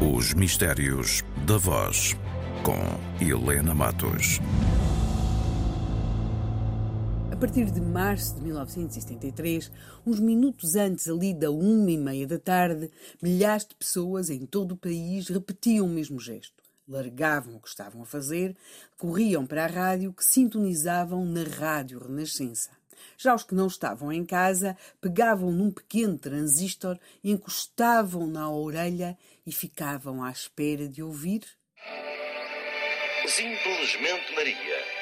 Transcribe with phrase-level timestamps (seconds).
[0.00, 2.14] Os Mistérios da Voz,
[2.62, 2.78] com
[3.20, 4.38] Helena Matos.
[7.32, 9.72] A partir de março de 1973,
[10.06, 14.72] uns minutos antes ali da uma e meia da tarde, milhares de pessoas em todo
[14.72, 16.62] o país repetiam o mesmo gesto.
[16.86, 18.56] Largavam o que estavam a fazer,
[18.96, 22.70] corriam para a rádio que sintonizavam na Rádio Renascença.
[23.16, 29.16] Já os que não estavam em casa pegavam num pequeno transistor, encostavam na orelha
[29.46, 31.42] e ficavam à espera de ouvir.
[33.26, 34.98] Simplesmente Maria.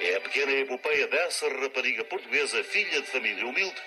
[0.00, 3.80] É a pequena epopeia dessa rapariga portuguesa, filha de família humilde,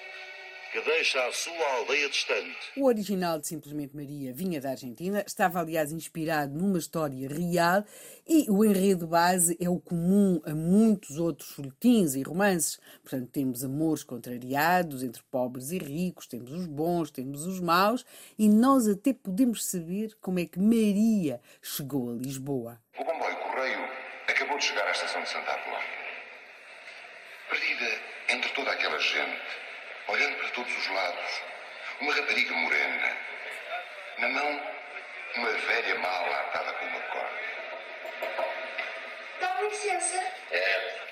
[0.71, 2.57] que deixa a sua aldeia distante.
[2.75, 7.83] O original de Simplesmente Maria vinha da Argentina, estava aliás inspirado numa história real
[8.27, 12.79] e o enredo base é o comum a muitos outros folhetins e romances.
[13.01, 18.05] Portanto, temos amores contrariados entre pobres e ricos, temos os bons, temos os maus
[18.37, 22.79] e nós até podemos saber como é que Maria chegou a Lisboa.
[22.99, 23.79] O comboio Correio
[24.27, 25.87] acabou de chegar à estação de Santa Apolónia.
[27.49, 29.66] Perdida entre toda aquela gente,
[30.07, 31.41] olhando para todos os lados,
[31.99, 33.17] uma rapariga morena.
[34.17, 34.61] Na mão,
[35.35, 37.39] uma velha mala atada com uma corda.
[39.39, 40.15] Dá licença.
[40.51, 41.06] É.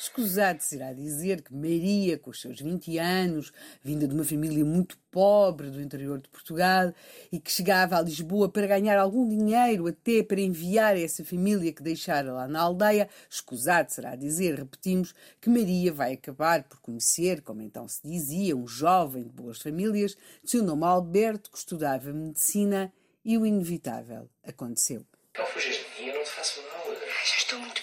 [0.00, 4.96] Escusado será dizer que Maria, com os seus 20 anos, vinda de uma família muito
[5.10, 6.94] pobre do interior de Portugal
[7.30, 11.70] e que chegava a Lisboa para ganhar algum dinheiro até para enviar a essa família
[11.70, 17.42] que deixara lá na aldeia, escusado será dizer, repetimos, que Maria vai acabar por conhecer,
[17.42, 22.10] como então se dizia, um jovem de boas famílias, de seu nome Alberto, que estudava
[22.10, 22.90] medicina
[23.22, 25.04] e o inevitável aconteceu.
[25.36, 26.88] Não fujas de mim, eu não te faço mal.
[26.88, 27.79] Ai, já estou muito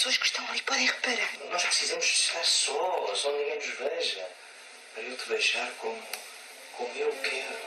[0.00, 1.30] pessoas que estão ali podem reparar.
[1.52, 4.26] Nós precisamos estar sós, onde ninguém nos veja.
[4.94, 5.98] Para eu te beijar como,
[6.78, 7.58] como eu quero.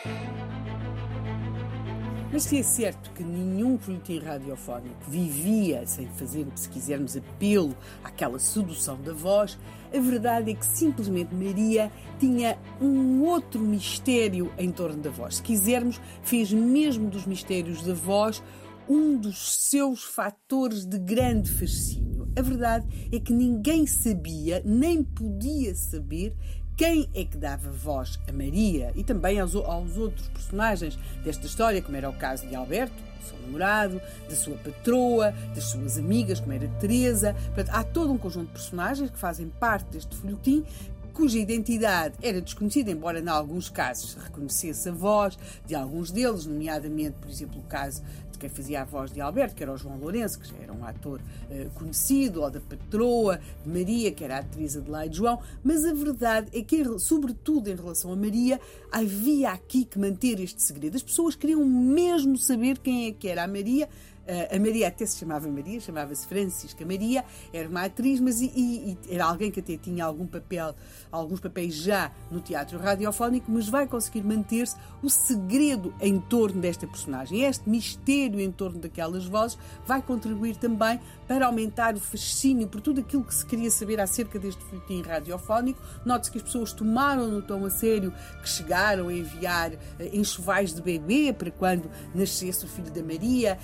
[2.32, 8.40] Mas se é certo que nenhum folhetim radiofónico vivia sem fazer, se quisermos, apelo àquela
[8.40, 9.56] sedução da voz,
[9.94, 15.36] a verdade é que simplesmente Maria tinha um outro mistério em torno da voz.
[15.36, 18.42] Se quisermos, fez mesmo dos mistérios da voz
[18.90, 22.13] um dos seus fatores de grande fascínio.
[22.36, 26.36] A verdade é que ninguém sabia, nem podia saber,
[26.76, 31.82] quem é que dava voz a Maria e também aos, aos, outros personagens desta história,
[31.82, 36.54] como era o caso de Alberto, seu namorado, da sua patroa, das suas amigas, como
[36.54, 37.36] era Teresa.
[37.70, 40.66] Há todo um conjunto de personagens que fazem parte deste folhetim
[41.14, 46.46] cuja identidade era desconhecida, embora em alguns casos se reconhecesse a voz de alguns deles,
[46.46, 48.02] nomeadamente, por exemplo, o caso
[48.32, 50.74] de quem fazia a voz de Alberto, que era o João Lourenço, que já era
[50.74, 55.40] um ator uh, conhecido, ou da patroa de Maria, que era a atriz Adelaide João,
[55.64, 58.60] mas a verdade é que, sobretudo em relação a Maria,
[58.92, 60.96] havia aqui que manter este segredo.
[60.96, 63.88] As pessoas queriam mesmo saber quem é que era a Maria,
[64.26, 68.98] a Maria até se chamava Maria, chamava-se Francisca Maria, era uma atriz, mas e, e,
[69.10, 70.74] era alguém que até tinha algum papel,
[71.12, 76.88] alguns papéis já no teatro radiofónico, mas vai conseguir manter-se o segredo em torno desta
[76.88, 77.42] personagem.
[77.44, 83.02] Este mistério em torno daquelas vozes vai contribuir também para aumentar o fascínio por tudo
[83.02, 85.82] aquilo que se queria saber acerca deste folhetim radiofónico.
[86.06, 89.72] Note-se que as pessoas tomaram-no tão a sério que chegaram a enviar
[90.14, 93.58] enxovais de bebê para quando nascesse o filho da Maria,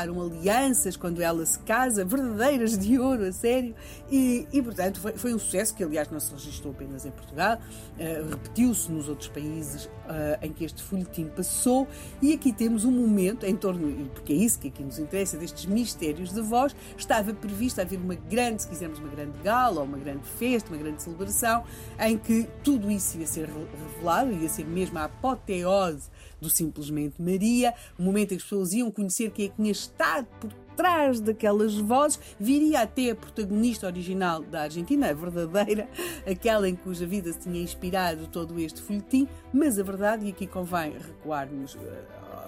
[0.00, 3.74] mandaram alianças quando ela se casa, verdadeiras de ouro, a sério.
[4.10, 7.58] E, e portanto, foi, foi, um sucesso que, aliás, não se registrou apenas em Portugal,
[7.58, 9.90] uh, repetiu-se nos outros países uh,
[10.42, 11.86] em que este folhetim passou.
[12.22, 15.66] E aqui temos um momento em torno, porque é isso que aqui nos interessa, destes
[15.66, 20.26] mistérios da voz, estava previsto haver uma grande, se quisermos, uma grande gala uma grande
[20.38, 21.64] festa, uma grande celebração,
[21.98, 26.08] em que tudo isso ia ser revelado, ia ser mesmo a apoteose
[26.40, 29.72] do Simplesmente Maria, o momento em que as pessoas iam conhecer quem é que tinha
[29.90, 35.88] estado por trás daquelas vozes, viria até a protagonista original da Argentina, a verdadeira,
[36.26, 40.46] aquela em cuja vida se tinha inspirado todo este folhetim, mas a verdade, e aqui
[40.46, 41.76] convém recuarmos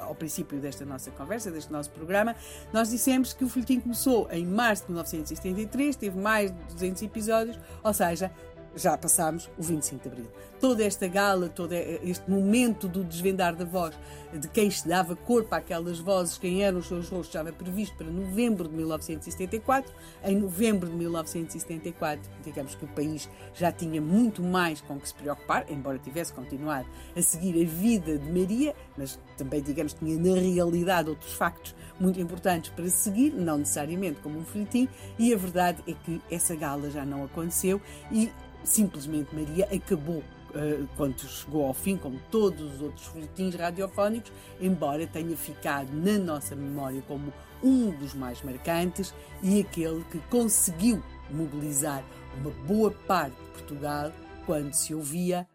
[0.00, 2.35] ao princípio desta nossa conversa, deste nosso programa,
[2.73, 7.59] nós dissemos que o folhetim começou em março de 1973, teve mais de 200 episódios,
[7.83, 8.31] ou seja,
[8.75, 10.31] já passámos o 25 de Abril.
[10.61, 13.95] Toda esta gala, todo este momento do desvendar da voz,
[14.33, 18.07] de quem se dava corpo àquelas vozes, quem eram os seus rostos, estava previsto para
[18.07, 19.93] novembro de 1974.
[20.25, 25.15] Em novembro de 1974, digamos que o país já tinha muito mais com que se
[25.15, 26.87] preocupar, embora tivesse continuado
[27.17, 32.21] a seguir a vida de Maria, mas também, digamos, tinha na realidade outros factos muito
[32.21, 36.91] importantes para seguir, não necessariamente como um folhetim, e a verdade é que essa gala
[36.91, 37.81] já não aconteceu
[38.11, 38.31] e
[38.64, 40.23] simplesmente Maria acabou
[40.55, 46.19] eh, quando chegou ao fim, como todos os outros folhetins radiofónicos, embora tenha ficado na
[46.19, 47.32] nossa memória como
[47.62, 52.05] um dos mais marcantes e aquele que conseguiu mobilizar
[52.37, 54.12] uma boa parte de Portugal
[54.44, 55.47] quando se ouvia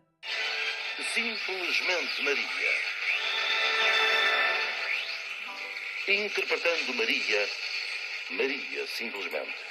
[1.14, 2.72] Simplesmente Maria.
[6.08, 7.50] Interpretando Maria,
[8.32, 9.67] Maria simplesmente.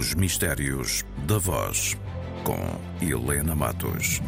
[0.00, 1.94] Os Mistérios da Voz,
[2.42, 2.56] com
[3.02, 4.22] Helena Matos.